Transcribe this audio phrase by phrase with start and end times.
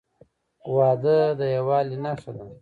[0.75, 2.45] •واده د یووالي نښه ده.